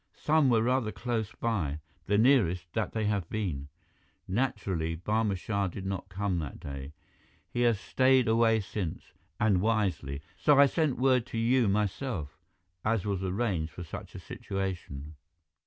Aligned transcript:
Some 0.17 0.49
were 0.49 0.63
rather 0.63 0.91
close 0.91 1.31
by, 1.35 1.77
the 2.07 2.17
nearest 2.17 2.73
that 2.73 2.91
they 2.91 3.05
have 3.05 3.29
been. 3.29 3.67
Naturally, 4.27 4.97
Barma 4.97 5.37
Shah 5.37 5.67
did 5.67 5.85
not 5.85 6.09
come 6.09 6.39
that 6.39 6.59
day. 6.59 6.93
He 7.51 7.61
has 7.61 7.79
stayed 7.79 8.27
away 8.27 8.61
since 8.61 9.13
and 9.39 9.61
wisely 9.61 10.23
so 10.35 10.57
I 10.59 10.65
sent 10.65 10.97
word 10.97 11.27
to 11.27 11.37
you 11.37 11.67
myself, 11.67 12.39
as 12.83 13.05
was 13.05 13.23
arranged 13.23 13.71
for 13.73 13.83
such 13.83 14.15
a 14.15 14.19
situation." 14.19 15.13